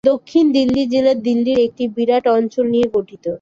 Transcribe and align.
দক্ষিণ 0.03 0.45
দিল্লি 0.53 0.83
জেলা 0.93 1.13
দিল্লির 1.25 1.59
একটি 1.67 1.83
বিরাট 1.95 2.25
অঞ্চল 2.31 2.65
নিয়ে 2.73 2.87
গঠিত। 2.95 3.25